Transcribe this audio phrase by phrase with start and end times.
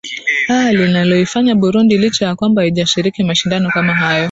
[0.49, 4.19] aa linayoifanya burundi licha ya kwamba haijashiriki mashindano kama hayo